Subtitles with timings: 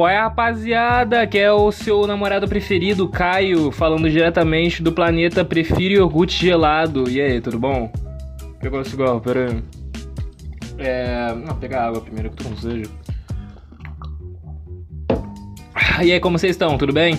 [0.00, 1.26] Qual é, rapaziada?
[1.26, 7.06] Que é o seu namorado preferido, Caio, falando diretamente do planeta Prefiro Iogurte Gelado.
[7.10, 7.92] E aí, tudo bom?
[8.60, 9.62] Pegou o cigarro, pera aí.
[10.78, 11.34] É.
[11.34, 12.90] Não, pegar água primeiro, que tu não seja.
[16.02, 16.78] E aí, como vocês estão?
[16.78, 17.18] Tudo bem?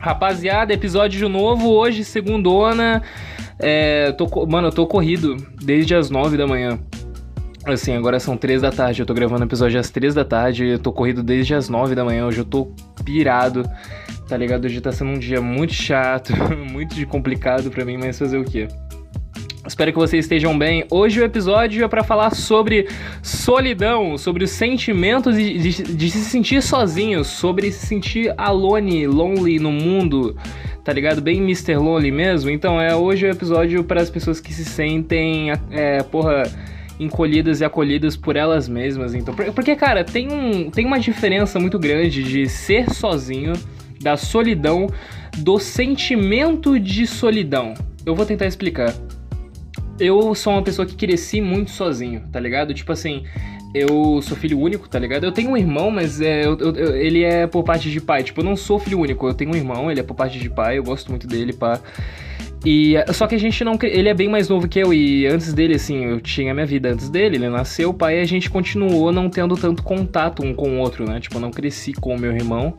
[0.00, 3.04] Rapaziada, episódio novo, hoje, segundona.
[3.56, 6.76] É, tô, mano, eu tô corrido desde as 9 da manhã.
[7.64, 10.64] Assim, agora são 3 da tarde, eu tô gravando o episódio às 3 da tarde,
[10.64, 12.72] eu tô corrido desde as 9 da manhã, hoje eu tô
[13.04, 13.68] pirado,
[14.26, 14.64] tá ligado?
[14.64, 16.32] Hoje tá sendo um dia muito chato,
[16.72, 18.66] muito complicado para mim, mas fazer o quê?
[19.66, 20.86] Espero que vocês estejam bem.
[20.90, 22.88] Hoje o episódio é para falar sobre
[23.22, 29.58] solidão, sobre os sentimentos de, de, de, se sentir sozinho, sobre se sentir alone, lonely
[29.58, 30.34] no mundo,
[30.82, 31.20] tá ligado?
[31.20, 31.76] Bem Mr.
[31.76, 32.48] Lonely mesmo.
[32.48, 36.44] Então é hoje o episódio para as pessoas que se sentem, é, porra
[37.00, 39.14] encolhidas e acolhidas por elas mesmas.
[39.14, 43.54] Então, porque, cara, tem, um, tem uma diferença muito grande de ser sozinho,
[44.00, 44.86] da solidão,
[45.38, 47.74] do sentimento de solidão.
[48.04, 48.94] Eu vou tentar explicar.
[49.98, 52.72] Eu sou uma pessoa que cresci muito sozinho, tá ligado?
[52.72, 53.24] Tipo assim,
[53.74, 55.24] eu sou filho único, tá ligado?
[55.24, 58.22] Eu tenho um irmão, mas é, eu, eu, ele é por parte de pai.
[58.22, 60.50] Tipo, eu não sou filho único, eu tenho um irmão, ele é por parte de
[60.50, 61.80] pai, eu gosto muito dele, pá.
[62.64, 63.78] E só que a gente não.
[63.82, 66.90] Ele é bem mais novo que eu, e antes dele, assim, eu tinha minha vida
[66.90, 70.54] antes dele, ele nasceu, o pai, e a gente continuou não tendo tanto contato um
[70.54, 71.20] com o outro, né?
[71.20, 72.78] Tipo, eu não cresci com o meu irmão.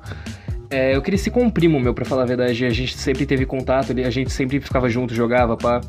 [0.69, 2.63] É, eu cresci com um primo meu, pra falar a verdade.
[2.65, 5.81] A gente sempre teve contato, a gente sempre ficava junto, jogava, pá.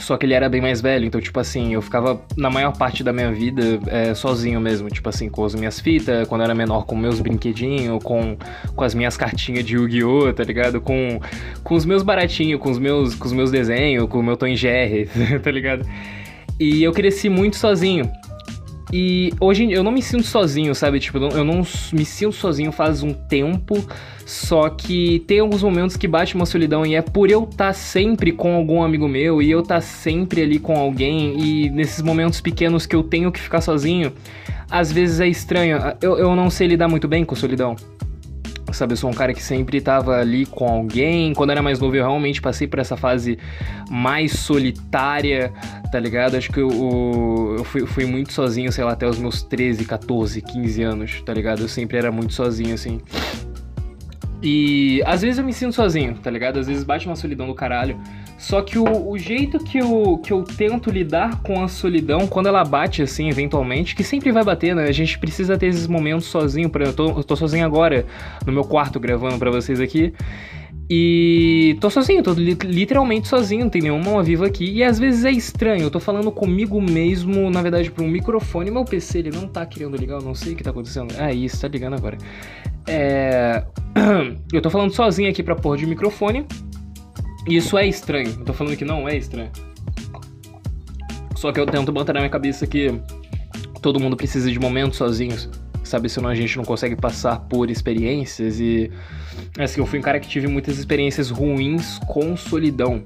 [0.00, 3.04] Só que ele era bem mais velho, então, tipo assim, eu ficava na maior parte
[3.04, 6.54] da minha vida é, sozinho mesmo, tipo assim, com as minhas fitas, quando eu era
[6.54, 8.36] menor, com meus brinquedinhos, com,
[8.74, 10.80] com as minhas cartinhas de Yu-Gi-Oh!, tá ligado?
[10.80, 11.20] Com,
[11.62, 14.54] com os meus baratinhos, com os meus, com os meus desenhos, com o meu Tom
[14.54, 15.08] Jerry,
[15.42, 15.86] tá ligado?
[16.58, 18.10] E eu cresci muito sozinho.
[18.92, 20.98] E hoje eu não me sinto sozinho, sabe?
[20.98, 21.62] Tipo, eu não
[21.92, 23.84] me sinto sozinho faz um tempo.
[24.26, 27.72] Só que tem alguns momentos que bate uma solidão e é por eu estar tá
[27.72, 32.02] sempre com algum amigo meu e eu estar tá sempre ali com alguém e nesses
[32.02, 34.12] momentos pequenos que eu tenho que ficar sozinho,
[34.70, 35.78] às vezes é estranho.
[36.00, 37.76] Eu, eu não sei lidar muito bem com solidão.
[38.72, 41.32] Sabe, eu sou um cara que sempre tava ali com alguém.
[41.34, 43.38] Quando era mais novo, eu realmente passei por essa fase
[43.90, 45.52] mais solitária,
[45.90, 46.36] tá ligado?
[46.36, 50.40] Acho que eu, eu fui, fui, muito sozinho, sei lá, até os meus 13, 14,
[50.40, 51.62] 15 anos, tá ligado?
[51.62, 53.00] Eu sempre era muito sozinho, assim.
[54.42, 56.58] E às vezes eu me sinto sozinho, tá ligado?
[56.58, 58.00] Às vezes bate uma solidão do caralho.
[58.38, 62.46] Só que o, o, jeito que eu, que eu tento lidar com a solidão, quando
[62.46, 64.84] ela bate assim, eventualmente, que sempre vai bater, né?
[64.84, 66.70] A gente precisa ter esses momentos sozinho.
[66.70, 68.06] Por exemplo, eu tô, eu tô sozinho agora,
[68.46, 70.14] no meu quarto, gravando para vocês aqui.
[70.92, 74.68] E tô sozinho, tô li literalmente sozinho, não tem nenhuma alma viva aqui.
[74.72, 78.70] E às vezes é estranho, eu tô falando comigo mesmo, na verdade, por um microfone.
[78.70, 81.14] Meu PC, ele não tá querendo ligar, eu não sei o que tá acontecendo.
[81.18, 82.18] Ah, isso, tá ligando agora.
[82.88, 83.62] É...
[84.52, 86.46] Eu tô falando sozinho aqui pra porra de microfone.
[87.46, 88.28] Isso é estranho.
[88.38, 89.50] Eu tô falando que não é estranho.
[91.36, 93.00] Só que eu tento botar na minha cabeça que
[93.80, 95.48] todo mundo precisa de momentos sozinhos.
[95.82, 98.90] Sabe, senão a gente não consegue passar por experiências e.
[99.58, 103.02] Assim, eu fui um cara que tive muitas experiências ruins com solidão.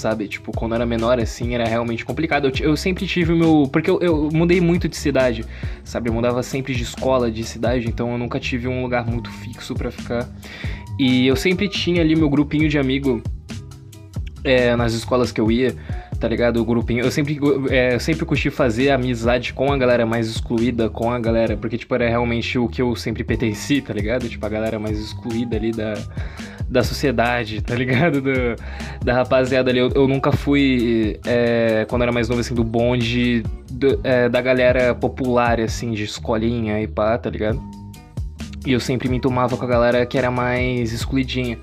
[0.00, 2.46] Sabe, tipo, quando eu era menor, assim, era realmente complicado.
[2.46, 3.68] Eu, eu sempre tive o meu.
[3.70, 5.44] Porque eu, eu mudei muito de cidade,
[5.84, 6.08] sabe?
[6.08, 9.74] Eu mudava sempre de escola, de cidade, então eu nunca tive um lugar muito fixo
[9.74, 10.26] para ficar.
[10.98, 13.22] E eu sempre tinha ali meu grupinho de amigo
[14.42, 15.76] é, nas escolas que eu ia,
[16.18, 16.62] tá ligado?
[16.62, 17.04] O grupinho.
[17.04, 17.38] Eu sempre,
[17.68, 21.58] é, eu sempre curti fazer amizade com a galera mais excluída, com a galera.
[21.58, 24.26] Porque, tipo, era realmente o que eu sempre pertenci, tá ligado?
[24.30, 25.92] Tipo, a galera mais excluída ali da,
[26.70, 28.20] da sociedade, tá ligado?
[28.20, 28.30] Do,
[29.04, 29.80] da rapaziada ali.
[29.80, 34.40] Eu, eu nunca fui, é, quando era mais novo, assim, do bonde do, é, da
[34.40, 37.60] galera popular, assim, de escolinha e pá, tá ligado?
[38.64, 41.58] E eu sempre me tomava com a galera que era mais excluidinha.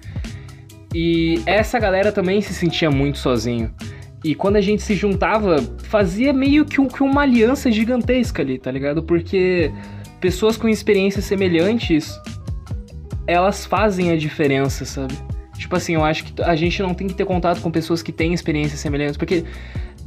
[0.94, 3.74] E essa galera também se sentia muito sozinho.
[4.24, 8.58] E quando a gente se juntava, fazia meio que, um, que uma aliança gigantesca ali,
[8.58, 9.04] tá ligado?
[9.04, 9.72] Porque
[10.20, 12.20] pessoas com experiências semelhantes,
[13.28, 15.14] elas fazem a diferença, sabe?
[15.58, 18.12] Tipo assim, eu acho que a gente não tem que ter contato com pessoas que
[18.12, 19.44] têm experiências semelhantes, porque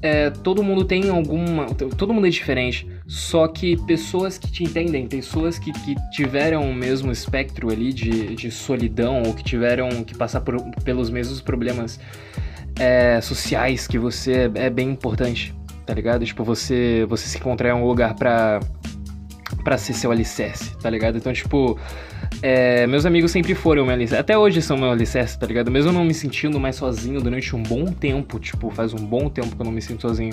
[0.02, 1.66] é, todo mundo tem alguma.
[1.74, 2.88] Todo mundo é diferente.
[3.06, 8.34] Só que pessoas que te entendem, pessoas que, que tiveram o mesmo espectro ali de,
[8.34, 12.00] de solidão, ou que tiveram que passar por, pelos mesmos problemas
[12.78, 16.24] é, sociais que você é bem importante, tá ligado?
[16.24, 18.60] Tipo, você, você se encontrar em um lugar pra,
[19.62, 21.18] pra ser seu alicerce, tá ligado?
[21.18, 21.78] Então, tipo.
[22.42, 24.20] É, meus amigos sempre foram meu alicerce.
[24.20, 25.70] Até hoje são meu alicerce, tá ligado?
[25.70, 29.54] Mesmo não me sentindo mais sozinho durante um bom tempo, tipo, faz um bom tempo
[29.54, 30.32] que eu não me sinto sozinho.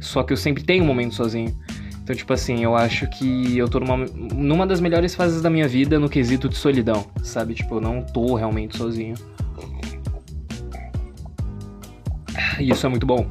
[0.00, 1.56] Só que eu sempre tenho um momento sozinho.
[2.02, 5.66] Então, tipo assim, eu acho que eu tô numa, numa das melhores fases da minha
[5.66, 7.54] vida no quesito de solidão, sabe?
[7.54, 9.14] Tipo, eu não tô realmente sozinho.
[12.60, 13.26] E isso é muito bom.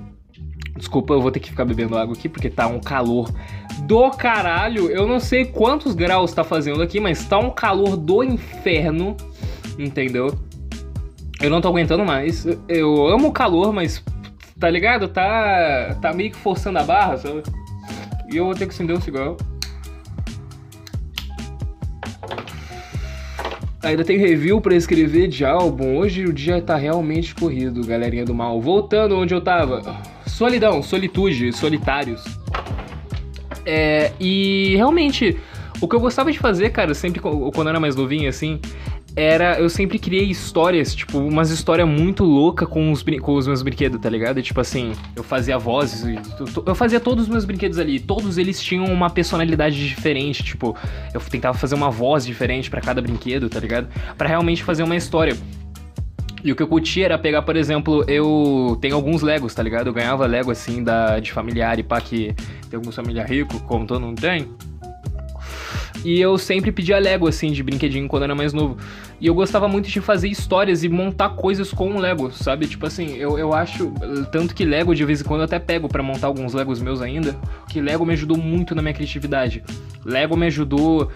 [0.78, 3.34] Desculpa, eu vou ter que ficar bebendo água aqui porque tá um calor
[3.84, 4.90] do caralho.
[4.90, 9.16] Eu não sei quantos graus tá fazendo aqui, mas tá um calor do inferno,
[9.78, 10.34] entendeu?
[11.42, 12.46] Eu não tô aguentando mais.
[12.68, 14.04] Eu amo o calor, mas
[14.60, 15.08] tá ligado?
[15.08, 17.44] Tá tá meio que forçando a barra, sabe?
[18.32, 19.38] E eu vou ter que acender um cigarro.
[23.84, 25.98] Ainda tem review para escrever de álbum.
[25.98, 28.60] Hoje o dia tá realmente corrido, galerinha do mal.
[28.60, 30.02] Voltando onde eu tava.
[30.26, 32.24] Solidão, solitude, solitários.
[33.66, 35.38] É, e realmente,
[35.82, 38.60] o que eu gostava de fazer, cara, sempre quando eu era mais novinho, assim,
[39.16, 39.58] era.
[39.60, 44.00] Eu sempre criei histórias, tipo, umas histórias muito loucas com os, com os meus brinquedos,
[44.00, 44.42] tá ligado?
[44.42, 46.04] tipo assim, eu fazia vozes,
[46.66, 50.76] eu fazia todos os meus brinquedos ali, todos eles tinham uma personalidade diferente, tipo,
[51.14, 53.88] eu tentava fazer uma voz diferente para cada brinquedo, tá ligado?
[54.18, 55.36] para realmente fazer uma história.
[56.46, 59.88] E o que eu curtia era pegar, por exemplo, eu tenho alguns Legos, tá ligado?
[59.88, 62.36] Eu ganhava Lego assim da, de familiar e pá, que
[62.70, 64.48] tem alguns familiar rico, como todo não tem.
[66.04, 68.78] E eu sempre pedia Lego, assim, de brinquedinho quando era mais novo.
[69.20, 72.68] E eu gostava muito de fazer histórias e montar coisas com Lego, sabe?
[72.68, 73.92] Tipo assim, eu, eu acho.
[74.32, 77.02] Tanto que Lego de vez em quando eu até pego para montar alguns Legos meus
[77.02, 77.36] ainda.
[77.68, 79.64] Que Lego me ajudou muito na minha criatividade.
[80.06, 81.10] Lego me ajudou.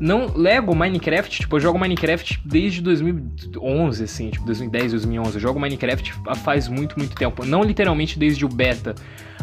[0.00, 5.34] Não, Lego, Minecraft, tipo, eu jogo Minecraft desde 2011, assim, tipo, 2010, 2011.
[5.34, 7.44] Eu jogo Minecraft faz muito, muito tempo.
[7.44, 8.94] Não literalmente desde o beta,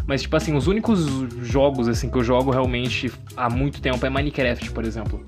[0.06, 1.06] mas, tipo assim, os únicos
[1.42, 5.25] jogos, assim, que eu jogo realmente há muito tempo é Minecraft, por exemplo.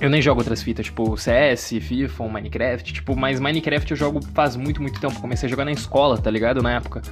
[0.00, 4.56] Eu nem jogo outras fitas, tipo CS, FIFA, Minecraft, tipo, mas Minecraft eu jogo faz
[4.56, 5.20] muito, muito tempo.
[5.20, 6.62] Comecei a jogar na escola, tá ligado?
[6.62, 7.02] Na época.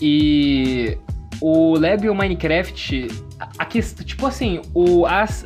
[0.00, 0.96] E
[1.40, 3.08] o Lego e o Minecraft,
[3.58, 5.44] a questão, tipo assim, o, as,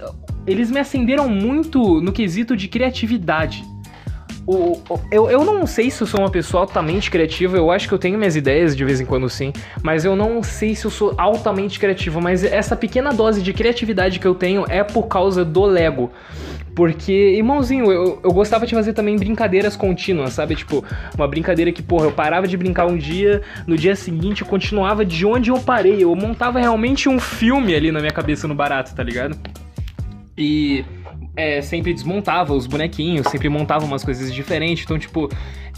[0.50, 3.64] eles me acenderam muito no quesito de criatividade.
[4.46, 7.86] O, o, eu, eu não sei se eu sou uma pessoa altamente criativa, eu acho
[7.86, 9.52] que eu tenho minhas ideias de vez em quando sim,
[9.82, 14.18] mas eu não sei se eu sou altamente criativo, mas essa pequena dose de criatividade
[14.18, 16.10] que eu tenho é por causa do Lego.
[16.74, 20.54] Porque, irmãozinho, eu, eu gostava de fazer também brincadeiras contínuas, sabe?
[20.56, 20.84] Tipo,
[21.16, 25.04] uma brincadeira que, porra, eu parava de brincar um dia, no dia seguinte eu continuava
[25.04, 26.02] de onde eu parei.
[26.02, 29.36] Eu montava realmente um filme ali na minha cabeça no barato, tá ligado?
[30.36, 30.84] E
[31.36, 34.84] é, sempre desmontava os bonequinhos, sempre montava umas coisas diferentes.
[34.84, 35.28] Então, tipo,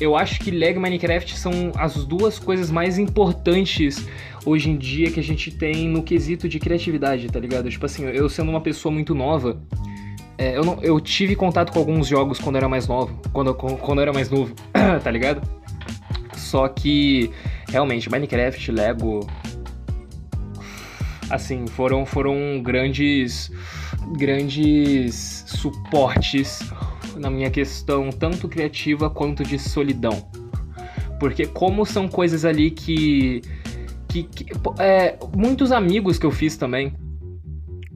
[0.01, 4.07] eu acho que Lego e Minecraft são as duas coisas mais importantes
[4.45, 7.71] hoje em dia que a gente tem no quesito de criatividade, tá ligado?
[7.71, 9.61] Tipo assim, eu sendo uma pessoa muito nova,
[10.39, 13.55] é, eu, não, eu tive contato com alguns jogos quando eu era mais novo, quando,
[13.55, 14.55] quando era mais novo,
[15.03, 15.43] tá ligado?
[16.35, 17.31] Só que,
[17.69, 19.27] realmente, Minecraft, Lego,
[21.31, 23.51] assim, foram, foram grandes
[24.17, 26.61] grandes suportes
[27.17, 30.29] na minha questão tanto criativa quanto de solidão.
[31.19, 33.43] Porque como são coisas ali que.
[34.09, 34.47] que, que
[34.79, 36.95] é, muitos amigos que eu fiz também,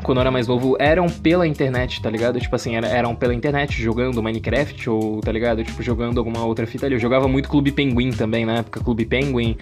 [0.06, 2.40] quando eu era mais novo, eram pela internet, tá ligado?
[2.40, 5.64] Tipo assim, eram pela internet jogando Minecraft ou, tá ligado?
[5.64, 6.94] Tipo, jogando alguma outra fita ali.
[6.94, 9.56] Eu jogava muito Clube Penguin também, na época, Clube Penguin.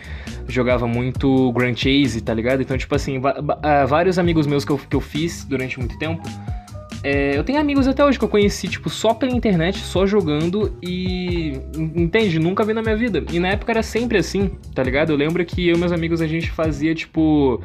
[0.47, 2.61] Jogava muito Grand Chase, tá ligado?
[2.61, 3.21] Então, tipo assim,
[3.63, 6.23] ah, vários amigos meus que eu, que eu fiz durante muito tempo
[7.05, 10.75] é, eu tenho amigos até hoje que eu conheci, tipo, só pela internet, só jogando
[10.83, 11.61] e.
[11.77, 12.39] Entende?
[12.39, 13.23] Nunca vi na minha vida.
[13.31, 15.11] E na época era sempre assim, tá ligado?
[15.11, 17.61] Eu lembro que eu e meus amigos a gente fazia, tipo.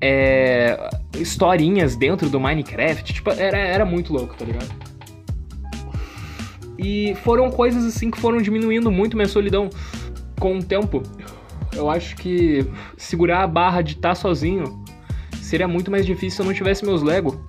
[0.00, 0.88] É,
[1.18, 3.12] historinhas dentro do Minecraft.
[3.12, 4.68] Tipo, era, era muito louco, tá ligado?
[6.78, 9.68] E foram coisas assim que foram diminuindo muito minha solidão
[10.38, 11.02] com o tempo.
[11.74, 12.66] Eu acho que
[12.96, 14.82] segurar a barra de estar tá sozinho
[15.40, 17.44] seria muito mais difícil se eu não tivesse meus Lego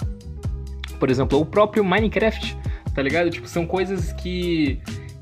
[1.02, 2.56] por exemplo, o próprio Minecraft,
[2.94, 3.32] tá ligado?
[3.32, 4.80] Tipo, são coisas que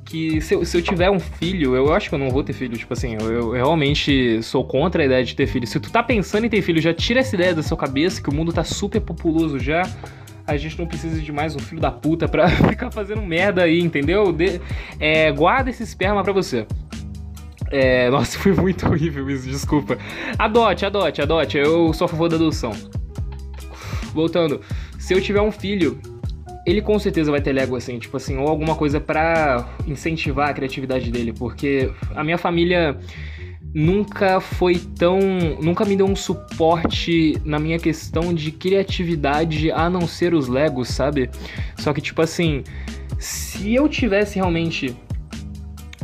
[0.09, 2.53] que se eu, se eu, tiver um filho, eu acho que eu não vou ter
[2.53, 5.67] filho, tipo assim, eu, eu, realmente sou contra a ideia de ter filho.
[5.67, 8.27] Se tu tá pensando em ter filho, já tira essa ideia da sua cabeça, que
[8.27, 9.83] o mundo tá super populoso já.
[10.47, 13.79] A gente não precisa de mais um filho da puta pra ficar fazendo merda aí,
[13.79, 14.31] entendeu?
[14.31, 14.59] De,
[14.99, 16.65] é, guarda esse esperma pra você.
[17.71, 19.95] É, nossa, foi muito horrível isso, desculpa.
[20.39, 21.57] Adote, adote, adote.
[21.57, 22.71] Eu sou a favor da adoção.
[24.11, 24.59] Voltando
[24.97, 25.99] se eu tiver um filho,
[26.69, 30.53] ele com certeza vai ter Lego assim, tipo assim, ou alguma coisa para incentivar a
[30.53, 32.97] criatividade dele, porque a minha família
[33.73, 35.19] nunca foi tão,
[35.61, 40.89] nunca me deu um suporte na minha questão de criatividade a não ser os Legos,
[40.89, 41.29] sabe?
[41.77, 42.63] Só que tipo assim,
[43.17, 44.95] se eu tivesse realmente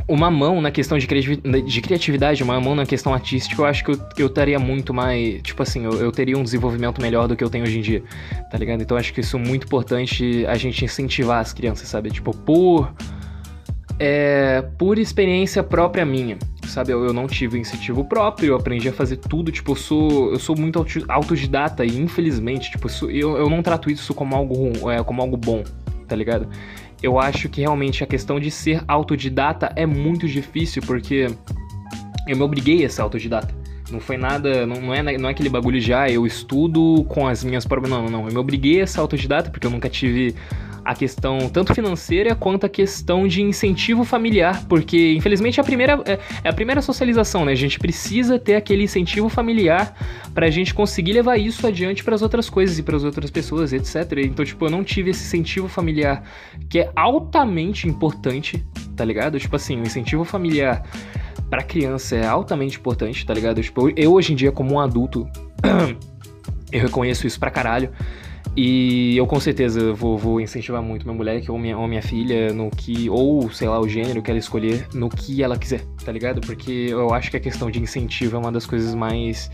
[0.08, 3.92] uma mão na questão de, de criatividade, uma mão na questão artística, eu acho que
[3.92, 5.42] eu, eu estaria muito mais.
[5.42, 8.04] Tipo assim, eu, eu, teria um desenvolvimento melhor do que eu tenho hoje em dia,
[8.52, 8.82] tá ligado?
[8.82, 12.12] Então acho que isso é muito importante a gente incentivar as crianças, sabe?
[12.12, 12.94] Tipo, por.
[13.98, 16.92] É, por experiência própria minha, sabe?
[16.92, 20.40] Eu, eu não tive incentivo próprio, eu aprendi a fazer tudo, tipo, eu sou, eu
[20.40, 25.22] sou muito autodidata e infelizmente, tipo, eu, eu não trato isso como algo, é, como
[25.22, 25.64] algo bom,
[26.10, 26.50] tá ligado?
[27.06, 31.28] Eu acho que realmente a questão de ser autodidata é muito difícil, porque
[32.28, 33.54] eu me obriguei a ser autodidata.
[33.92, 37.28] Não foi nada, não, não, é, não é aquele bagulho de, ah, eu estudo com
[37.28, 37.92] as minhas próprias.
[37.92, 40.36] Não, não, eu me obriguei a ser autodidata porque eu nunca tive
[40.86, 46.00] a questão tanto financeira quanto a questão de incentivo familiar, porque infelizmente é a primeira,
[46.06, 47.54] é, é a primeira socialização, né?
[47.54, 49.96] A gente precisa ter aquele incentivo familiar
[50.32, 53.32] para a gente conseguir levar isso adiante para as outras coisas e para as outras
[53.32, 54.20] pessoas, etc.
[54.24, 56.24] Então, tipo, eu não tive esse incentivo familiar
[56.70, 58.64] que é altamente importante,
[58.96, 59.40] tá ligado?
[59.40, 60.84] Tipo assim, o incentivo familiar
[61.50, 63.60] para criança é altamente importante, tá ligado?
[63.60, 65.28] Tipo, eu hoje em dia como um adulto
[66.72, 67.90] eu reconheço isso pra caralho.
[68.56, 72.54] E eu com certeza vou, vou incentivar muito minha mulher ou minha, ou minha filha
[72.54, 76.12] no que, ou sei lá, o gênero que ela escolher, no que ela quiser, tá
[76.12, 76.42] ligado?
[76.42, 79.52] Porque eu acho que a questão de incentivo é uma das coisas mais,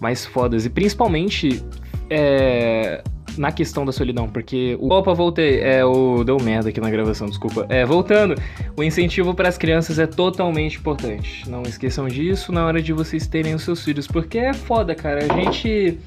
[0.00, 0.64] mais fodas.
[0.64, 1.64] E principalmente
[2.08, 3.02] é,
[3.36, 4.92] na questão da solidão, porque o.
[4.92, 5.60] Opa, voltei.
[5.60, 6.24] É, o.
[6.24, 7.66] Deu merda aqui na gravação, desculpa.
[7.68, 8.34] É, voltando.
[8.76, 11.48] O incentivo para as crianças é totalmente importante.
[11.48, 15.20] Não esqueçam disso na hora de vocês terem os seus filhos, porque é foda, cara.
[15.24, 15.98] A gente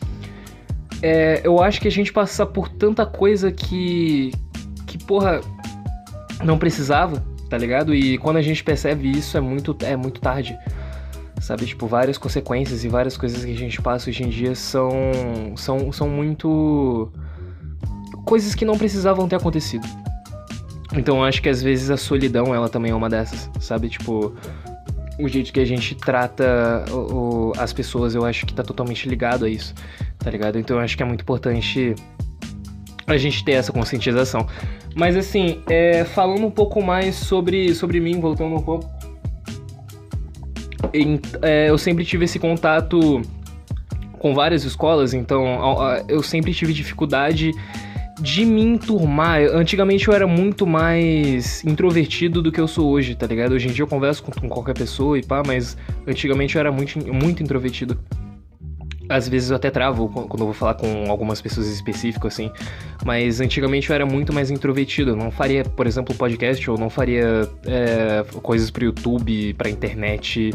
[1.03, 4.31] é, eu acho que a gente passa por tanta coisa que.
[4.87, 5.41] que, porra,
[6.41, 7.93] não precisava, tá ligado?
[7.93, 10.57] E quando a gente percebe isso é muito, é muito tarde.
[11.41, 14.89] Sabe, tipo, várias consequências e várias coisas que a gente passa hoje em dia são.
[15.57, 17.11] são, são muito.
[18.25, 19.85] coisas que não precisavam ter acontecido.
[20.95, 23.89] Então eu acho que às vezes a solidão, ela também é uma dessas, sabe?
[23.89, 24.33] Tipo,
[25.23, 29.07] o jeito que a gente trata o, o, as pessoas, eu acho que tá totalmente
[29.07, 29.73] ligado a isso
[30.23, 30.57] tá ligado?
[30.57, 31.93] Então eu acho que é muito importante
[33.05, 34.47] a gente ter essa conscientização.
[34.95, 38.89] Mas assim, é, falando um pouco mais sobre, sobre mim, voltando um pouco.
[40.93, 43.21] Em, é, eu sempre tive esse contato
[44.13, 45.43] com várias escolas, então
[46.07, 47.51] eu sempre tive dificuldade
[48.23, 49.41] de me enturmar.
[49.53, 53.51] Antigamente eu era muito mais introvertido do que eu sou hoje, tá ligado?
[53.51, 55.77] Hoje em dia eu converso com, com qualquer pessoa e pá, mas
[56.07, 57.99] antigamente eu era muito, muito introvertido
[59.09, 62.49] às vezes eu até travo quando eu vou falar com algumas pessoas específicas, assim.
[63.05, 65.11] Mas antigamente eu era muito mais introvertido.
[65.11, 70.51] Eu não faria, por exemplo, podcast, ou não faria é, coisas pro YouTube, pra internet.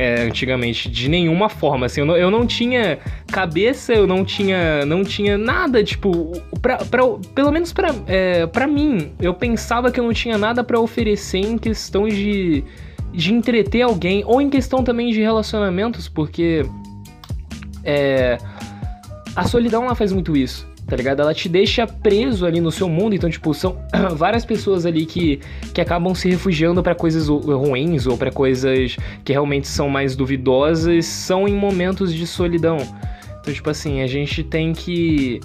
[0.00, 3.00] É, antigamente, de nenhuma forma, assim, eu não, eu não tinha
[3.32, 7.02] cabeça, eu não tinha, não tinha nada, tipo, pra, pra,
[7.34, 11.38] pelo menos pra, é, pra mim, eu pensava que eu não tinha nada para oferecer
[11.38, 12.62] em questão de,
[13.12, 16.64] de entreter alguém, ou em questão também de relacionamentos, porque
[17.82, 18.38] é,
[19.34, 21.20] a solidão ela faz muito isso, tá ligado?
[21.20, 23.78] Ela te deixa preso ali no seu mundo, então, tipo, são
[24.16, 25.38] várias pessoas ali que,
[25.74, 31.04] que acabam se refugiando para coisas ruins ou para coisas que realmente são mais duvidosas,
[31.04, 32.78] são em momentos de solidão.
[33.40, 35.40] Então, tipo assim, a gente tem que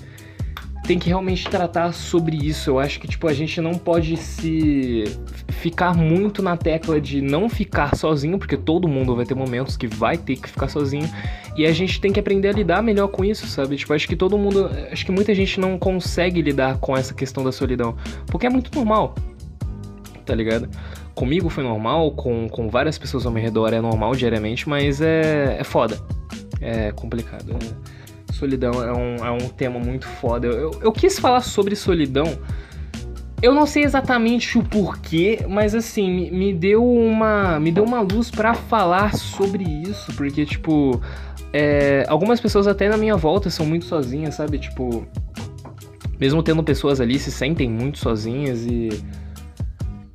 [0.84, 2.70] tem que realmente tratar sobre isso.
[2.70, 5.06] Eu acho que tipo a gente não pode se
[5.48, 9.88] ficar muito na tecla de não ficar sozinho, porque todo mundo vai ter momentos que
[9.88, 11.10] vai ter que ficar sozinho,
[11.56, 13.78] e a gente tem que aprender a lidar melhor com isso, sabe?
[13.78, 17.44] Tipo, acho que todo mundo, acho que muita gente não consegue lidar com essa questão
[17.44, 17.96] da solidão,
[18.28, 19.16] porque é muito normal.
[20.26, 20.70] Tá ligado?
[21.14, 25.58] Comigo foi normal, com, com várias pessoas ao meu redor é normal diariamente, mas é,
[25.60, 25.98] é foda.
[26.60, 27.52] É complicado.
[27.52, 28.03] É
[28.44, 30.48] solidão é um, é um tema muito foda.
[30.48, 32.26] Eu, eu, eu quis falar sobre solidão.
[33.42, 38.00] Eu não sei exatamente o porquê, mas assim, me, me deu uma me deu uma
[38.00, 41.02] luz para falar sobre isso, porque tipo,
[41.52, 44.60] é, algumas pessoas até na minha volta são muito sozinhas, sabe?
[44.60, 45.06] Tipo,
[46.20, 48.90] mesmo tendo pessoas ali se sentem muito sozinhas e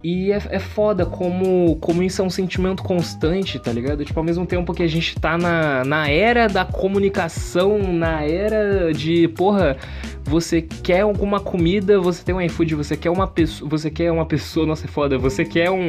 [0.02, 4.04] e é, é foda como, como isso é um sentimento constante, tá ligado?
[4.04, 8.92] Tipo, ao mesmo tempo que a gente tá na, na era da comunicação, na era
[8.92, 9.76] de, porra,
[10.24, 14.24] você quer alguma comida, você tem um iFood, você quer uma pessoa, você quer uma
[14.24, 15.88] pessoa, nossa, é foda, você quer um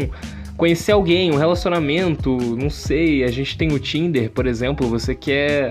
[0.57, 5.69] conhecer alguém, um relacionamento, não sei, a gente tem o Tinder, por exemplo, você quer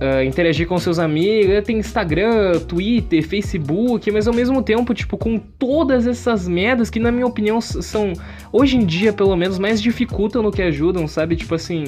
[0.00, 5.38] uh, interagir com seus amigos, tem Instagram, Twitter, Facebook, mas ao mesmo tempo, tipo, com
[5.38, 8.12] todas essas merdas que, na minha opinião, são,
[8.52, 11.36] hoje em dia, pelo menos, mais dificultam no que ajudam, sabe?
[11.36, 11.84] Tipo assim,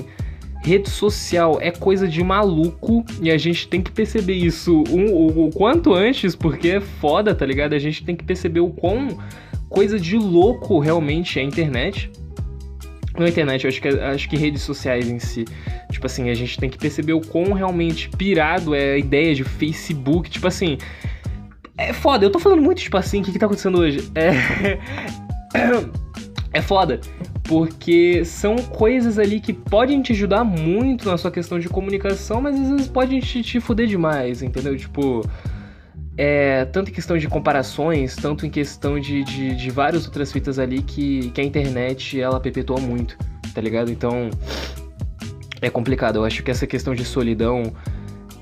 [0.62, 5.50] rede social é coisa de maluco e a gente tem que perceber isso o, o
[5.50, 7.74] quanto antes, porque é foda, tá ligado?
[7.74, 9.08] A gente tem que perceber o quão
[9.68, 12.10] coisa de louco realmente é a internet.
[13.18, 15.44] Não internet, eu acho que, acho que redes sociais em si.
[15.90, 19.44] Tipo assim, a gente tem que perceber o quão realmente pirado é a ideia de
[19.44, 20.30] Facebook.
[20.30, 20.78] Tipo assim.
[21.76, 24.10] É foda, eu tô falando muito, tipo assim, o que, que tá acontecendo hoje?
[24.14, 24.78] É.
[26.54, 27.00] É foda.
[27.44, 32.60] Porque são coisas ali que podem te ajudar muito na sua questão de comunicação, mas
[32.60, 34.76] às vezes podem te, te fuder demais, entendeu?
[34.76, 35.22] Tipo.
[36.16, 40.58] É, tanto em questão de comparações, tanto em questão de, de, de várias outras fitas
[40.58, 43.16] ali que, que a internet ela perpetua muito,
[43.54, 43.90] tá ligado?
[43.90, 44.28] Então
[45.60, 46.16] é complicado.
[46.16, 47.72] Eu acho que essa questão de solidão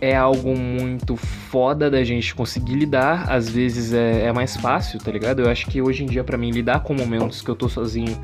[0.00, 3.31] é algo muito foda da gente conseguir lidar.
[3.31, 5.43] Às vezes é, é mais fácil, tá ligado?
[5.43, 8.19] Eu acho que hoje em dia, para mim, lidar com momentos que eu tô sozinho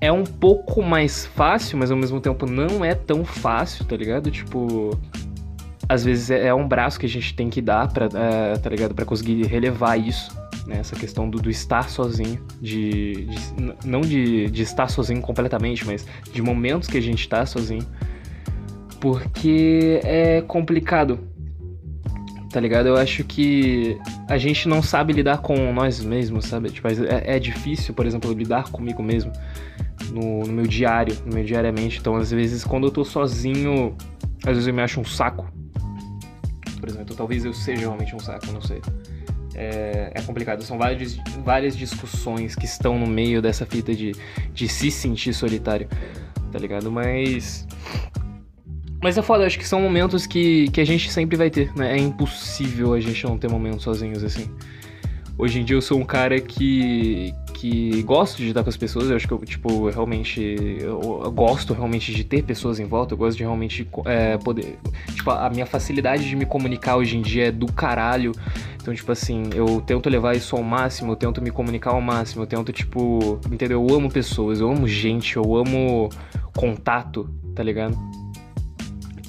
[0.00, 4.30] é um pouco mais fácil, mas ao mesmo tempo não é tão fácil, tá ligado?
[4.30, 4.96] Tipo,
[5.88, 8.68] às vezes é, é um braço que a gente tem que dar para é, tá
[8.68, 8.94] ligado?
[8.94, 10.76] Para conseguir relevar isso né?
[10.78, 13.38] essa questão do, do estar sozinho de, de
[13.84, 17.86] não de, de, estar sozinho completamente mas de momentos que a gente está sozinho.
[19.00, 21.20] Porque é complicado
[22.50, 22.86] tá ligado?
[22.86, 26.70] Eu acho que a gente não sabe lidar com nós mesmos sabe?
[26.70, 29.32] Tipo é, é difícil por exemplo lidar comigo mesmo
[30.12, 31.98] no, no meu diário no meu diariamente.
[31.98, 33.96] Então às vezes quando eu tô sozinho
[34.44, 35.50] às vezes eu me acho um saco
[36.78, 37.14] por exemplo.
[37.14, 38.80] Talvez eu seja realmente um saco, não sei.
[39.54, 40.62] É, é, complicado.
[40.62, 44.12] São várias, várias discussões que estão no meio dessa fita de,
[44.52, 45.88] de se sentir solitário,
[46.52, 46.90] tá ligado?
[46.90, 47.66] Mas.
[49.02, 51.94] Mas é foda, acho que são momentos que, que a gente sempre vai ter, né?
[51.94, 54.50] É impossível a gente não ter momentos sozinhos assim.
[55.36, 59.10] Hoje em dia eu sou um cara que, que gosto de estar com as pessoas,
[59.10, 60.40] eu acho que eu, tipo, realmente,
[60.80, 64.78] eu, eu gosto realmente de ter pessoas em volta, eu gosto de realmente é, poder,
[65.12, 68.32] tipo, a minha facilidade de me comunicar hoje em dia é do caralho,
[68.80, 72.44] então, tipo assim, eu tento levar isso ao máximo, eu tento me comunicar ao máximo,
[72.44, 73.84] eu tento, tipo, entendeu?
[73.88, 76.08] Eu amo pessoas, eu amo gente, eu amo
[76.56, 77.98] contato, tá ligado?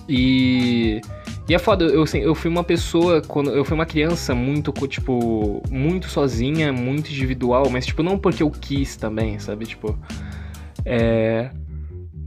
[0.07, 1.01] E
[1.49, 4.71] e é foda, eu, assim, eu fui uma pessoa, quando eu fui uma criança muito,
[4.87, 9.65] tipo, muito sozinha, muito individual, mas, tipo, não porque eu quis também, sabe?
[9.65, 9.97] Tipo,
[10.85, 11.49] é.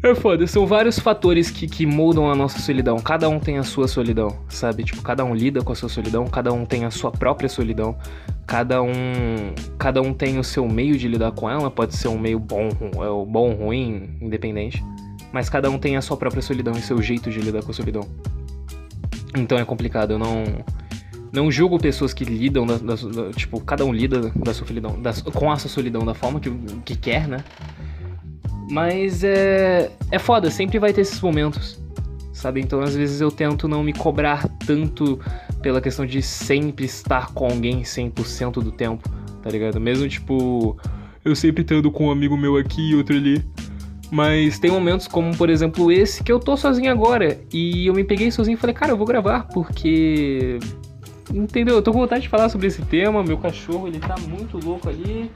[0.02, 2.96] É foda, são vários fatores que, que moldam a nossa solidão.
[2.96, 4.82] Cada um tem a sua solidão, sabe?
[4.82, 7.96] Tipo, cada um lida com a sua solidão, cada um tem a sua própria solidão,
[8.44, 8.92] cada um
[9.78, 12.70] cada um tem o seu meio de lidar com ela, pode ser um meio bom,
[12.96, 14.82] é o bom, ruim, independente.
[15.32, 17.74] Mas cada um tem a sua própria solidão e seu jeito de lidar com a
[17.74, 18.04] solidão.
[19.36, 20.44] Então é complicado, eu não.
[21.32, 25.00] Não julgo pessoas que lidam, da, da, da, tipo, cada um lida da sua solidão,
[25.32, 26.50] com a sua solidão da forma que,
[26.84, 27.42] que quer, né?
[28.70, 29.90] Mas é.
[30.10, 31.80] É foda, sempre vai ter esses momentos,
[32.34, 32.60] sabe?
[32.60, 35.18] Então às vezes eu tento não me cobrar tanto
[35.62, 39.08] pela questão de sempre estar com alguém 100% do tempo,
[39.42, 39.80] tá ligado?
[39.80, 40.76] Mesmo tipo,
[41.24, 43.42] eu sempre tendo com um amigo meu aqui e outro ali.
[44.12, 47.40] Mas tem momentos como, por exemplo, esse que eu tô sozinho agora.
[47.50, 50.58] E eu me peguei sozinho e falei, cara, eu vou gravar, porque.
[51.32, 51.76] Entendeu?
[51.76, 53.22] Eu tô com vontade de falar sobre esse tema.
[53.24, 55.30] Meu cachorro, ele tá muito louco ali.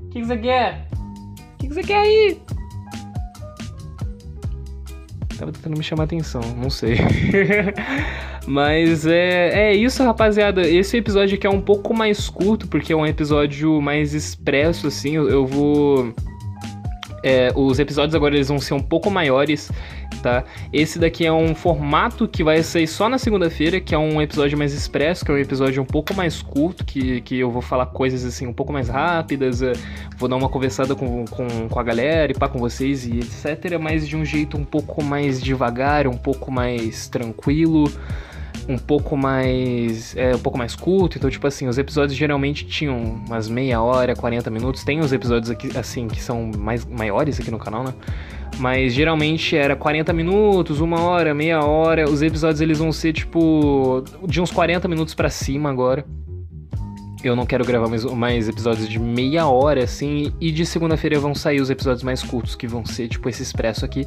[0.00, 0.88] O que, você quer?
[0.92, 2.42] O que, você quer aí?
[5.38, 6.96] Tava tentando me chamar atenção, não sei.
[8.48, 10.66] Mas é, é isso, rapaziada.
[10.66, 15.14] Esse episódio aqui é um pouco mais curto, porque é um episódio mais expresso, assim.
[15.14, 16.12] Eu, eu vou
[17.28, 19.70] é, os episódios agora eles vão ser um pouco maiores,
[20.22, 20.44] tá?
[20.72, 24.56] Esse daqui é um formato que vai sair só na segunda-feira, que é um episódio
[24.56, 27.86] mais expresso, que é um episódio um pouco mais curto, que, que eu vou falar
[27.86, 29.72] coisas assim um pouco mais rápidas, é,
[30.16, 33.78] vou dar uma conversada com, com, com a galera e pá com vocês e etc,
[33.78, 37.84] mas de um jeito um pouco mais devagar, um pouco mais tranquilo
[38.68, 42.98] um pouco mais é, um pouco mais curto, então tipo assim, os episódios geralmente tinham
[43.26, 44.84] umas meia hora, 40 minutos.
[44.84, 47.94] Tem os episódios aqui assim que são mais maiores aqui no canal, né?
[48.58, 52.08] Mas geralmente era 40 minutos, uma hora, meia hora.
[52.08, 56.04] Os episódios eles vão ser tipo de uns 40 minutos para cima agora.
[57.22, 60.32] Eu não quero gravar mais, mais episódios de meia hora, assim.
[60.40, 63.84] E de segunda-feira vão sair os episódios mais curtos, que vão ser tipo esse expresso
[63.84, 64.06] aqui.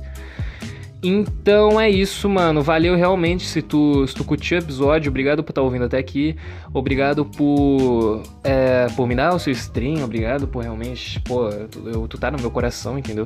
[1.03, 2.61] Então é isso, mano.
[2.61, 5.09] Valeu realmente se tu, se tu curtiu o episódio.
[5.09, 6.35] Obrigado por estar tá ouvindo até aqui.
[6.71, 10.03] Obrigado por, é, por me dar o seu stream.
[10.03, 11.19] Obrigado por realmente.
[11.21, 13.25] Pô, tu, tu tá no meu coração, entendeu?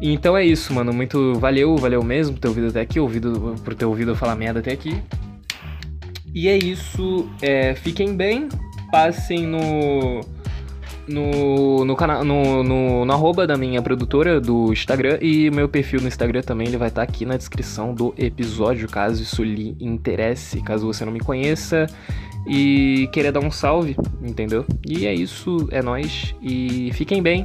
[0.00, 0.90] Então é isso, mano.
[0.92, 2.98] Muito valeu, valeu mesmo por ter ouvido até aqui.
[2.98, 5.02] Ouvido, por ter ouvido eu falar merda até aqui.
[6.34, 7.28] E é isso.
[7.42, 8.48] É, fiquem bem.
[8.90, 10.20] Passem no
[11.08, 16.00] no, no canal, no, no, no, arroba da minha produtora do Instagram e meu perfil
[16.00, 19.76] no Instagram também, ele vai estar tá aqui na descrição do episódio, caso isso lhe
[19.80, 21.86] interesse, caso você não me conheça
[22.46, 24.64] e queira dar um salve, entendeu?
[24.86, 27.44] E é isso, é nós e fiquem bem.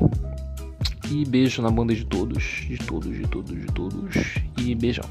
[1.11, 4.15] E beijo na banda de todos, de todos, de todos, de todos.
[4.57, 5.05] E beijão.